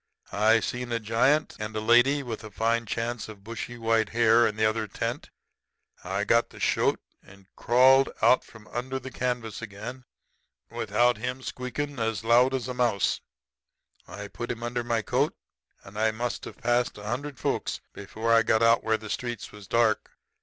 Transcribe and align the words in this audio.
I 0.33 0.61
seen 0.61 0.91
a 0.91 0.99
giant 0.99 1.55
and 1.59 1.75
a 1.75 1.79
lady 1.79 2.23
with 2.23 2.43
a 2.43 2.49
fine 2.49 2.87
chance 2.87 3.29
of 3.29 3.43
bushy 3.43 3.77
white 3.77 4.09
hair 4.09 4.47
in 4.47 4.55
the 4.55 4.65
other 4.65 4.87
tent. 4.87 5.29
I 6.03 6.23
got 6.23 6.49
the 6.49 6.59
shoat 6.59 6.99
and 7.21 7.45
crawled 7.55 8.09
out 8.19 8.43
from 8.43 8.65
under 8.69 8.97
the 8.97 9.11
canvas 9.11 9.61
again 9.61 10.05
without 10.71 11.17
him 11.17 11.43
squeakin' 11.43 11.99
as 11.99 12.23
loud 12.23 12.55
as 12.55 12.67
a 12.67 12.73
mouse. 12.73 13.21
I 14.07 14.27
put 14.27 14.49
him 14.49 14.63
under 14.63 14.83
my 14.83 15.03
coat, 15.03 15.35
and 15.83 15.99
I 15.99 16.09
must 16.09 16.45
have 16.45 16.57
passed 16.57 16.97
a 16.97 17.03
hundred 17.03 17.37
folks 17.37 17.79
before 17.93 18.33
I 18.33 18.41
got 18.41 18.63
out 18.63 18.83
where 18.83 18.97
the 18.97 19.07
streets 19.07 19.51
was 19.51 19.67
dark. 19.67 20.09